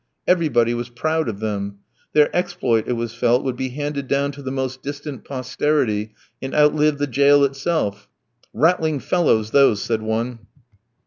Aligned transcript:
Everybody 0.25 0.73
was 0.73 0.89
proud 0.89 1.29
of 1.29 1.41
them. 1.41 1.77
Their 2.13 2.35
exploit, 2.35 2.85
it 2.87 2.93
was 2.93 3.13
felt, 3.13 3.43
would 3.43 3.55
be 3.55 3.69
handed 3.69 4.07
down 4.07 4.31
to 4.31 4.41
the 4.41 4.49
most 4.49 4.81
distant 4.81 5.23
posterity, 5.23 6.15
and 6.41 6.55
outlive 6.55 6.97
the 6.97 7.05
jail 7.05 7.43
itself. 7.43 8.09
"Rattling 8.51 8.99
fellows, 8.99 9.51
those!" 9.51 9.79
said 9.83 10.01
one. 10.01 10.39